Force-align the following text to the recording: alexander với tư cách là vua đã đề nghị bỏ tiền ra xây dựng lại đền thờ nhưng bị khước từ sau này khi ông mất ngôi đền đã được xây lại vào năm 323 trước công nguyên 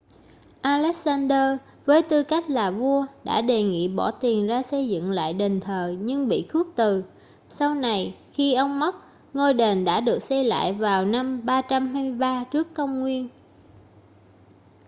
alexander 0.61 1.57
với 1.85 2.01
tư 2.03 2.23
cách 2.23 2.49
là 2.49 2.71
vua 2.71 3.05
đã 3.23 3.41
đề 3.41 3.63
nghị 3.63 3.87
bỏ 3.87 4.11
tiền 4.11 4.47
ra 4.47 4.63
xây 4.63 4.89
dựng 4.89 5.11
lại 5.11 5.33
đền 5.33 5.59
thờ 5.61 5.95
nhưng 5.99 6.27
bị 6.27 6.45
khước 6.49 6.67
từ 6.75 7.03
sau 7.49 7.75
này 7.75 8.15
khi 8.33 8.53
ông 8.53 8.79
mất 8.79 8.95
ngôi 9.33 9.53
đền 9.53 9.85
đã 9.85 9.99
được 9.99 10.19
xây 10.19 10.43
lại 10.43 10.73
vào 10.73 11.05
năm 11.05 11.45
323 11.45 12.43
trước 12.51 12.67
công 12.73 12.99
nguyên 13.01 13.29